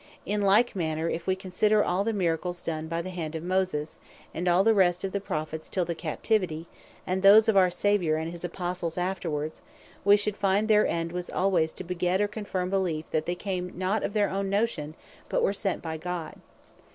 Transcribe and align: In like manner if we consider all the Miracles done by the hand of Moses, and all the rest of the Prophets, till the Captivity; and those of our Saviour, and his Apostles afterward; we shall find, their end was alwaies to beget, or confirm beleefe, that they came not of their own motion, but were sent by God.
In 0.25 0.41
like 0.41 0.75
manner 0.75 1.11
if 1.11 1.27
we 1.27 1.35
consider 1.35 1.83
all 1.83 2.03
the 2.03 2.11
Miracles 2.11 2.63
done 2.63 2.87
by 2.87 3.03
the 3.03 3.11
hand 3.11 3.35
of 3.35 3.43
Moses, 3.43 3.99
and 4.33 4.47
all 4.47 4.63
the 4.63 4.73
rest 4.73 5.03
of 5.03 5.11
the 5.11 5.19
Prophets, 5.21 5.69
till 5.69 5.85
the 5.85 5.93
Captivity; 5.93 6.65
and 7.05 7.21
those 7.21 7.47
of 7.47 7.55
our 7.55 7.69
Saviour, 7.69 8.17
and 8.17 8.31
his 8.31 8.43
Apostles 8.43 8.97
afterward; 8.97 9.59
we 10.03 10.17
shall 10.17 10.33
find, 10.33 10.67
their 10.67 10.87
end 10.87 11.11
was 11.11 11.29
alwaies 11.29 11.71
to 11.73 11.83
beget, 11.83 12.19
or 12.19 12.27
confirm 12.27 12.71
beleefe, 12.71 13.11
that 13.11 13.27
they 13.27 13.35
came 13.35 13.77
not 13.77 14.01
of 14.01 14.13
their 14.13 14.31
own 14.31 14.49
motion, 14.49 14.95
but 15.29 15.43
were 15.43 15.53
sent 15.53 15.83
by 15.83 15.97
God. 15.97 16.37